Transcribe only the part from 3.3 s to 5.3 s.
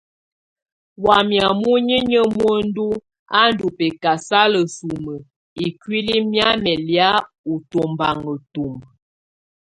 á ndù bɛkasala sumǝ